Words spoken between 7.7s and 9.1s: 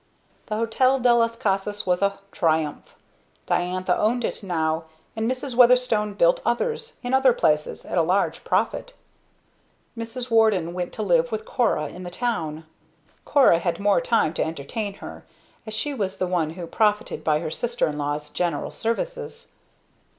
at a large profit.